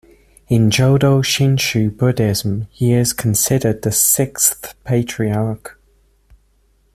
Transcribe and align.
In 0.47 0.71
Jodo 0.71 1.21
Shinshu 1.23 1.95
Buddhism, 1.95 2.65
he 2.71 2.91
is 2.91 3.13
considered 3.13 3.83
the 3.83 3.91
Sixth 3.91 4.73
Patriarch. 4.83 5.77